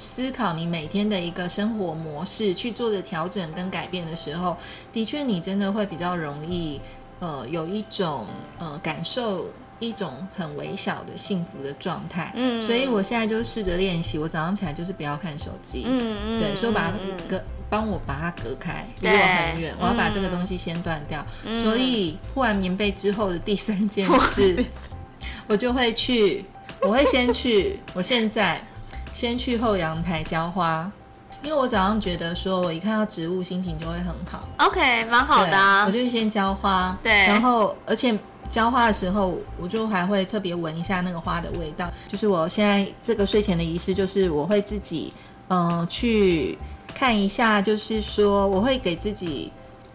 [0.00, 4.56] 思考你每天的一个生活模式，去做的调整跟改变的时候，
[4.90, 6.80] 的确你真的会比较容易。
[7.18, 8.26] 呃，有一种
[8.58, 9.44] 呃感受，
[9.78, 12.32] 一种很微小的幸福的状态。
[12.34, 15.84] 嗯，所以我现在就试着练习，我早上起来就是不要看手机。
[15.86, 16.94] 嗯嗯，对，说把它
[17.28, 19.74] 隔，帮我把它隔开，离我很远。
[19.78, 21.22] 我要把这个东西先断掉。
[21.62, 24.64] 所以铺完棉被之后的第三件事，
[25.46, 26.42] 我就会去，
[26.80, 28.64] 我会先去，我现在
[29.20, 30.90] 先去后阳台浇花。
[31.42, 34.48] 因为我早上觉得说，我一看到植物，心情就会很好。
[34.56, 35.84] OK，蛮好的。
[35.84, 37.12] 我就先浇花，对。
[37.26, 41.90] 然后，而且浇花的时候，我就还会特别闻一下那个花的味道。
[42.08, 45.12] 就是我现在这个睡前的仪式，就是我会自己，
[45.48, 46.56] 嗯，去
[46.94, 49.52] 看一下，就是说，我会给自己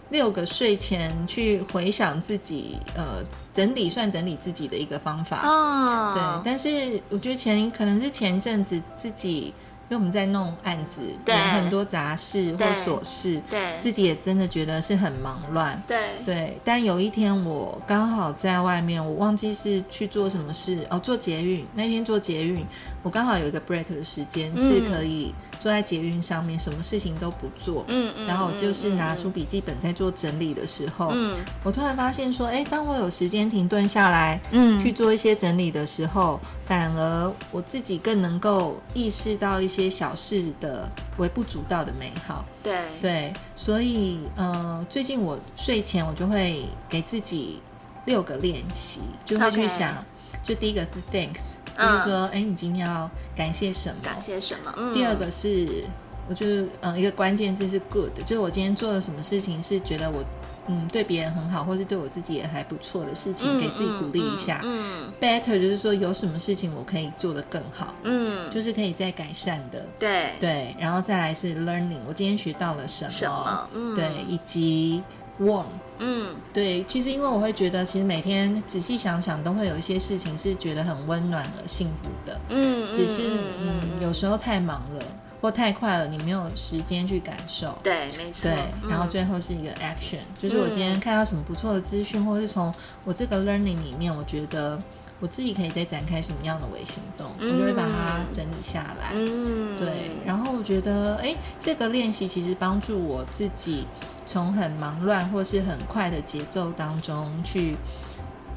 [0.09, 5.41] 六个睡前去回想自己，呃，整理算整理自己的一个方法。
[5.47, 6.13] 哦。
[6.13, 9.53] 对，但是我觉得前可能是前阵子自己。
[9.87, 16.59] 因为我们在弄案子，有很多杂事或琐事，对，自己也真的觉得是很忙乱，对对。
[16.63, 21.63] 但有一天我刚好在外面，我忘记是去做什么事哦，做捷运。
[21.75, 22.65] 那天做捷运，
[23.03, 28.27] 我刚好有一个 break 的时间，是可以坐在捷运上面，什么事情都不做，嗯嗯。
[28.27, 39.85] 然后就是拿出笔记本在做整理的时候，嗯，我突然发现说，哎，当我有时间停顿下来，嗯，去做一些整理的时候，反而我自己更能够意识到一些。
[39.95, 47.61] 小事的微不足道的美好，对对，所以呃，最近我睡前我就会给自己
[48.03, 50.03] 六个练习，就会去想，
[50.43, 53.95] 就第一个是 thanks，就是说，哎，你今天要感谢什么？
[54.01, 54.93] 感谢什么？
[54.93, 55.83] 第二个是，
[56.27, 60.23] 我就是嗯，一个关键字是 good，就是我今天做了什么事情是觉得我。
[60.67, 64.59] 嗯，对别人很好，或是对我自己也还不错的事情，给自己鼓励一下。
[64.63, 69.85] 嗯，better 就是说有什么事情我可以做得更好，嗯，就是可以再改善的。
[69.99, 73.09] 对对，然后再来是 learning，我今天学到了什么？
[73.11, 73.69] 什么？
[73.75, 75.03] 嗯，对，以及
[75.41, 75.65] warm，
[75.99, 82.39] 嗯，对，其实因为我会觉得，其实每天仔细想想，都会有一些事情是觉得很温暖而幸福的。
[82.49, 85.03] 嗯，只是嗯，有时候太忙了。
[85.41, 87.77] 或太快了，你没有时间去感受。
[87.83, 88.49] 对，没错。
[88.49, 88.57] 对，
[88.89, 94.81] 然后最后是一个 action，就是我今天看到什么不错的资讯，或者是从我这个 learning 里面，我觉得
[95.19, 99.11] 我自己可以再展开什么样的微行动，我就会把它整理下来。
[99.13, 100.09] 嗯，对。
[100.25, 103.85] 然后我觉得，哎，这个练习其实帮助我自己
[104.25, 107.75] 从很忙乱或是很快的节奏当中去。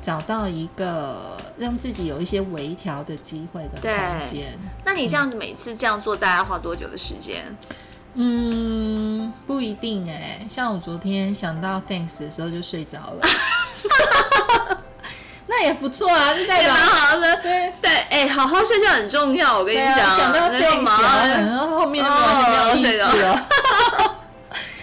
[0.01, 3.91] 找到一个让自己有一些微调的机会的空
[4.25, 4.57] 间。
[4.85, 7.45] 那你这样子每次这样做，大概花多久的时间？
[8.15, 10.47] 嗯，不一定哎。
[10.49, 13.21] 像我昨天想到 thanks 的时候就睡着了
[15.49, 17.43] 那也不错啊，就代表好的。
[17.43, 19.59] 对对，哎，好好睡觉很重要。
[19.59, 23.49] 我跟你讲，想到 thanks，然后后面就完全没有意思了。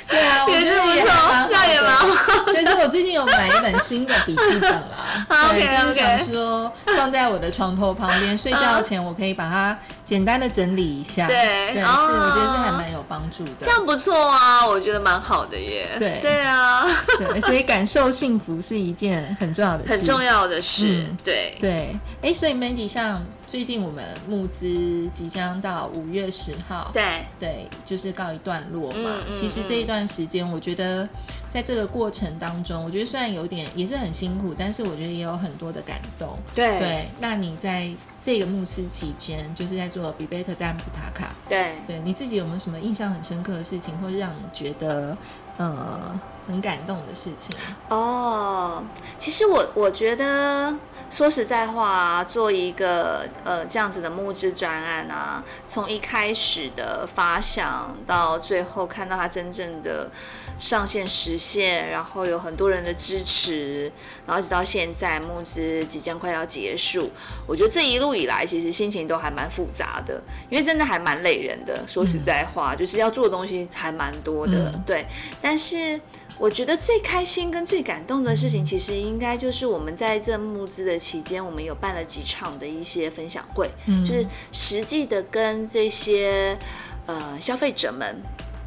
[0.08, 2.63] 对啊，我觉得也蛮好的。
[2.63, 5.06] 就是我最近有买一本新的笔记本啦，
[5.52, 9.78] 对，就是想说放在我的床头旁边，睡觉前我可以把它。
[10.06, 13.52] 简单的整理一下，对，对，是，我觉得是还蛮有帮助的。
[13.62, 15.89] 这样不错啊，我觉得蛮好的耶。
[15.98, 16.86] 对，对啊，
[17.18, 21.08] 对，所以感受幸福是一件很重要的事，很重要的事。
[21.24, 24.68] 对，对，哎，所以 Mandy，像最近我们募资
[25.13, 29.10] 即将到五月十号，对，对，就是告一段落嘛。
[29.34, 31.10] 其实这一段时间，我觉得
[31.56, 36.38] 在这个过程当中，我觉得虽然有点也是很辛苦，但是我觉得也有很多的感动。
[36.54, 37.89] 对，对，那你在。
[38.26, 41.30] 这个牧师期间，就是在做比贝特丹普塔卡。
[41.48, 45.15] 对，对，你自己有没有什么印象很深刻的事情，或者让你觉得
[45.58, 47.56] 呃很感动的事情？
[47.88, 48.84] 哦，
[49.20, 50.76] 其实我我觉得
[51.12, 60.10] 说实在话，做一个呃这样子的木质专案啊，从一开始的发想到最后看到它真正的。
[60.58, 63.91] 上线实现，然后有很多人的支持，
[64.26, 67.12] 然后直到现在募资即将快要结束，
[67.46, 71.84] 我觉得这一路以来其实心情都还蛮复杂的，因为真的还蛮累人的。
[71.88, 75.06] 说实在话，就是要做的东西还蛮多的，对。
[75.41, 76.00] 但是
[76.38, 86.58] 我觉得最开心跟最感动的事情，其实应该就是我们在这募资的期间，我们有办了几场的一些分享会，就是实际的跟这些
[87.06, 88.22] 呃消费者们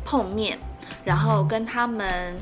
[0.04, 0.58] 碰面。
[1.04, 2.36] 然后跟他们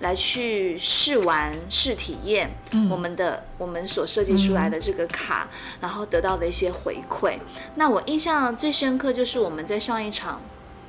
[0.00, 2.50] 来去试玩、试体验
[2.90, 5.48] 我们的我们所设计出来的这个卡，
[5.80, 7.38] 然后得到的一些回馈。
[7.76, 10.40] 那我印象最深刻就是我们在上一场，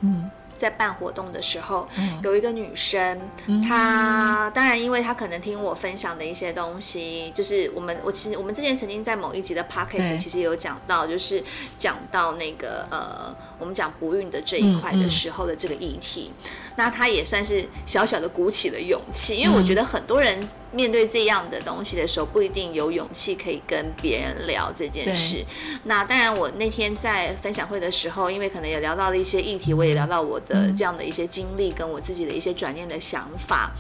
[0.02, 0.30] 嗯。
[0.58, 1.88] 在办活动的时候，
[2.24, 3.20] 有一个女生，
[3.68, 11.44] 她当然，因为她可能听我分享的一些东西，就是我们我其实我们之前曾经在某一集的 podcast 其实有讲到，就是
[11.78, 16.32] 讲到那个呃，我们讲不孕的这一块的时候的这个议题，
[16.76, 20.48] 那她也算是小小的鼓起了勇气，因为我觉得很多人。
[20.75, 25.43] 面对这样的东西的时候，不一定有勇气可以跟别人聊这件事。
[25.85, 33.71] 那当然，我那天在分享会的时候，因为可能也聊到了一些议题，我也聊到我的这样的一些经历，跟我自己的一些转念的想法。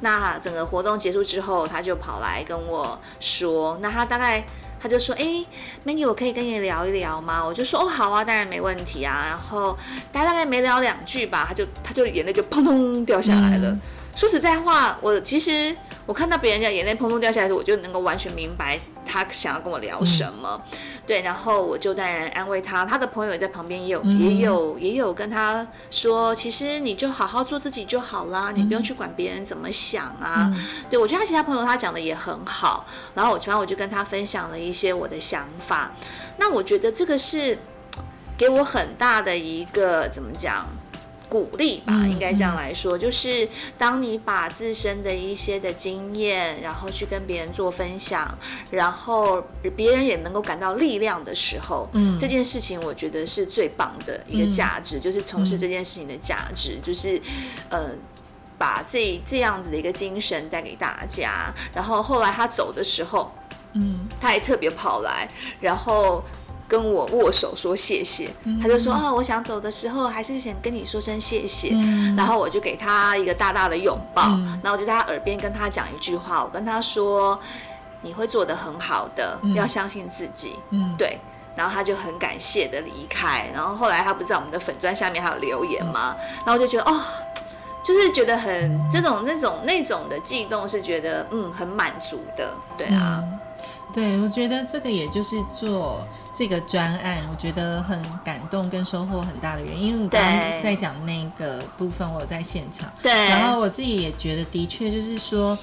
[0.00, 4.44] 那整个活动结束之后，他就跑来跟我说，那他大概
[4.80, 5.44] 他就说：“哎
[5.84, 9.76] ，Maggie，我可以跟你聊一聊吗？”我就说：“哦，好啊，当然没问题啊。”然后
[10.12, 13.76] 大家大概没聊两句吧，他就他就眼泪就砰砰掉下来了。
[14.14, 15.74] 说实在话，我其实。
[16.06, 20.60] 我看到别人家眼泪砰砰掉下来时，我就能够完全明白他想要跟我聊什么，
[21.06, 30.52] 对，然后我就当然安慰他，他的朋友也在旁边，也有也有也有跟他说，其实你就好好做自己就好啦，你不用去管别人怎么想啊。
[30.90, 35.92] 对我觉得他其他朋友他讲的也很好，然后我突然我就跟他分享了一些我的想法，
[36.36, 37.58] 那我觉得这个是
[38.36, 40.66] 给我很大的一个怎么讲？
[41.34, 48.32] 鼓励吧，应该这样来说，就是当你把自身的一些的经验，然后去跟别人做分享，
[48.70, 49.44] 然后
[49.74, 57.20] 别人也能够感到力量的时候，嗯，这件事情我觉得是最棒的一个价值，就是从事这件事情的价值，就是
[57.68, 57.90] 呃，
[58.56, 61.52] 把这这样子的一个精神带给大家。
[61.74, 63.32] 然后后来他走的时候，
[63.72, 65.28] 嗯，他还特别跑来，
[65.60, 66.22] 然后。
[66.66, 68.30] 跟我握手说谢谢，
[68.62, 71.76] 他就说哦，我想走的时候还是想跟你说声谢谢，
[72.16, 74.22] 然后我就给他一个大大的拥抱，
[74.62, 77.38] 然后我就在他耳边跟他讲一句话，我跟他说
[78.00, 80.94] 你会做得很好的，要相信自己，嗯。
[80.96, 81.18] 对，
[81.54, 86.16] 然后他就很感谢的离开，然后后来他不是在我们的粉砖下面还有留言吗？
[86.38, 87.00] 然后我就觉得哦，
[87.82, 93.22] 就是觉得很这种那种那种的悸动是觉得嗯很满足的，对啊。
[93.94, 96.04] 对，我觉得这个也就是做
[96.34, 99.90] 这个专案，我觉得很感动跟收获很大的原因。
[99.90, 105.56] 因为我刚刚在讲那个部分，我在现场，对，然后我自己也觉得，的确就是说，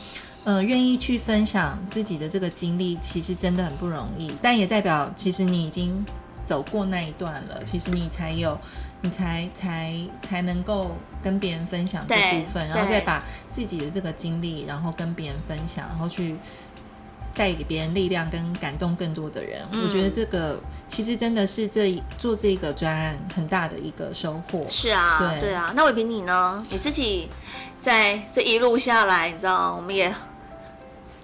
[0.45, 6.05] 呃，愿意去分享自己的这个经历，其实真的很不容易，但也代表其实你已经。
[6.43, 8.59] 走过那一段了，其实你才有，
[9.01, 16.35] 你才才才能够跟别人分享这部分，然后再把自己的这个经历，然后跟别人分享，然后去
[17.35, 19.61] 带给别人力量跟感动更多的人。
[19.73, 24.61] 我觉得这个其实真的是这做这个专案很大的一个收获。
[24.67, 25.73] 是啊，对对啊。
[25.75, 26.63] 那伟平你呢？
[26.69, 27.29] 你自己
[27.79, 30.13] 在这一路下来，你知道我们也。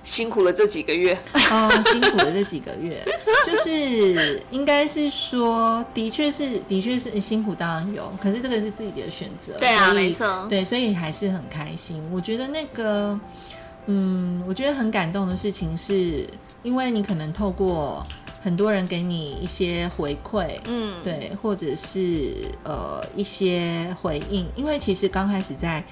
[0.03, 1.13] 辛苦了这几个月
[1.51, 3.05] 哦，辛苦了这几个月，
[3.45, 12.01] 就是应该是说，的确是，的确是辛苦，当然有，可是这个是自己的选择，对啊，没错，对，所以还是很开心。
[12.09, 13.19] 我觉得那个，
[13.87, 16.25] 嗯，我觉得很感动的事情是，
[16.63, 18.05] 因为你可能透过
[18.43, 22.33] 很多人给你一些回馈，嗯，对，或者是
[22.63, 25.83] 呃一些回应，因为其实刚开始在。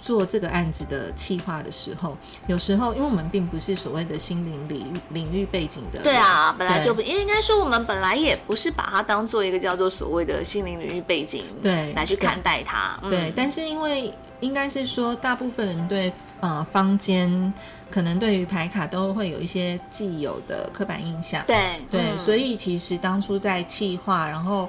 [0.00, 13.32] 做这个案子的企划的时候，有时候因为我们并不是所谓的心灵领域领域背景的，对啊，本来就不应该说我们本来也不是把它当做一个叫做所谓的心灵领域背景对来去看待它，对。
[13.34, 17.52] 但是因为应该是说，大部分人对呃坊间
[17.90, 24.68] 可能对于牌卡都会有一些既有的刻板印象，对对，所以其实当初在企划，然后。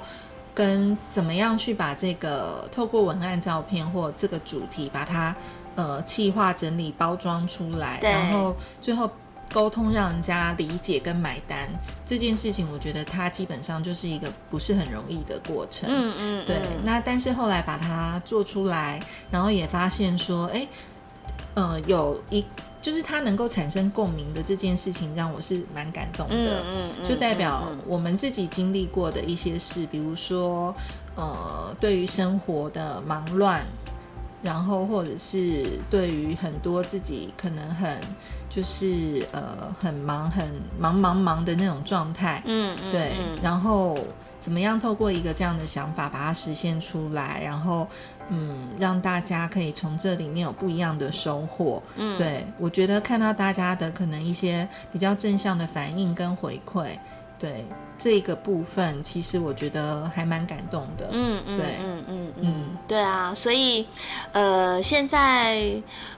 [0.52, 5.34] 跟怎么样去把这个透过文案、照片或这个主题，把它
[5.76, 9.10] 呃气化、整理、包装出来，然后最后
[9.54, 11.70] 沟通，让人家理解跟买单
[12.06, 15.90] 这件事情，我觉得它基本上就是一个不是很容易的过程。
[15.90, 16.62] 嗯嗯，对。
[16.84, 19.00] 那但是后来把它做出来，
[19.32, 20.68] 然后也发现说，哎，
[21.60, 22.46] 呃，有一。
[22.82, 26.62] 就是他能够产生共鸣的这件事情，让我是蛮感动的。
[26.62, 30.74] 嗯嗯，就代表我们自己经历过的一些事，比如说，
[31.16, 33.66] 呃，对于生活的忙乱，
[34.42, 38.00] 然后或者是对于很多自己可能很
[38.50, 40.50] 就是呃很忙很
[40.80, 42.42] 忙忙忙的那种状态。
[42.46, 43.12] 嗯嗯，对。
[43.44, 44.00] 然后
[44.40, 47.86] 怎么样透过一个这样的想法把它实现出来，然后。
[48.30, 51.82] 嗯，让大家可以从这里面有不一样的收获。
[51.98, 56.90] 嗯，对我觉得看到大家的可能一些比较正向的反应跟回馈，
[57.38, 57.66] 对。
[58.00, 63.86] 这个部分其实我觉得还蛮感动的，嗯嗯，对，嗯嗯嗯，对啊，所以
[64.32, 65.70] 呃，现在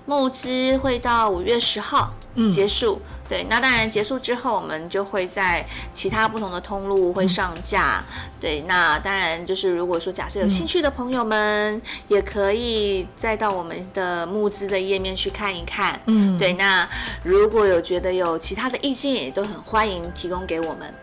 [0.06, 2.14] 募资会到五月十号
[2.54, 8.04] 结束，对，那当然结束之后，我们就会在其他不同的通路会上架，
[8.40, 16.88] 对，那当然就是如果说假设有兴趣的朋友们，也可以再到我们的募资的页面去看一看，嗯，对，那
[17.24, 20.94] 如果有觉得有其他的意见，也都很欢迎提供给我们。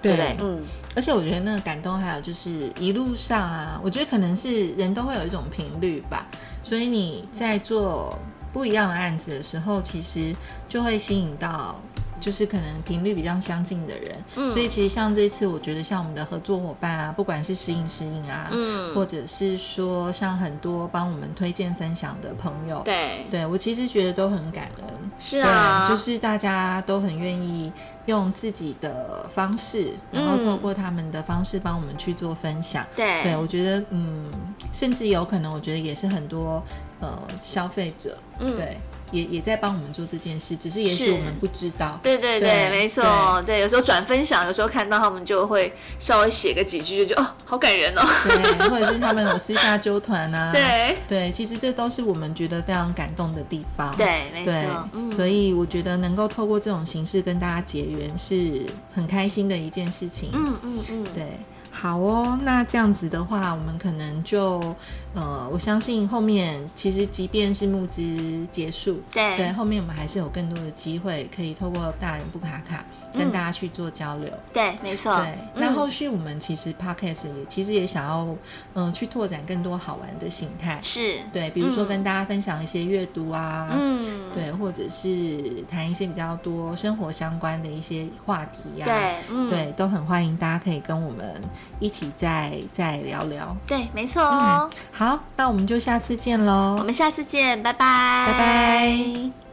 [0.00, 0.62] 对，嗯，
[0.94, 6.26] 而且我觉得那个感动，还有就是一路上啊，我觉得可能是人都会有一种频率吧，
[6.62, 8.18] 所以你在做
[8.52, 10.34] 不一样的案子的时候，其实
[10.68, 11.80] 就会吸引到。
[12.20, 14.50] 就是可能频率比较相近的人，嗯。
[14.50, 27.72] 所以其实像这一次，我觉得像我们的合作伙伴啊，不管是适应适应啊，嗯，或者是说像很多帮我们推荐分享的朋友，对，对我其实觉得都很感恩，是啊，就是大家都很愿意
[28.08, 34.30] 用自己的方式，然后透过他们的方式帮我们去做分享，对，对我觉得嗯，
[34.72, 36.62] 甚至有可能我觉得也是很多
[37.00, 38.76] 呃消费者，嗯，对。
[39.10, 41.98] 也也在帮我们做这件事，只是也许我们不知道。
[42.02, 43.42] 对对对，没错。
[43.46, 48.02] 对，有时候转分享，有时候看到他们就会稍微写个几句，就觉得哦，好感人哦。
[48.24, 50.50] 对，或者是他们有私下纠团啊。
[50.54, 53.94] 对对，其实这都是我们觉得非常感动的地方。
[53.96, 54.88] 对，没错。
[55.14, 60.30] 所以我觉得能够透过这种形式跟大家结缘，是很开心的一件事情。
[60.32, 61.38] 嗯嗯嗯，对。
[61.80, 64.74] 好哦，那这样子的话，我们可能就，
[65.14, 68.02] 呃，我相信后面其实即便是募资
[68.50, 69.36] 结束，对。
[69.36, 72.84] 对，后面我们还是有更多的机会可以透过大人不卡卡。
[73.14, 75.16] 跟大家去做交流，对，没错。
[75.16, 78.28] 对，那后续我们其实 podcast 也其实也想要，
[78.74, 81.16] 嗯，去拓展更多好玩的形态，是。
[81.32, 91.40] 对，比如说跟大家分享一些阅读啊，嗯，对，或者是谈一些比较多生活相关的一些话题啊，对，对，都很欢迎大家可以跟我们
[91.80, 94.68] 一起再再聊聊，对，没错哦。
[94.92, 99.47] 好，那我们就下次见喽，我们下次见，拜拜，拜拜。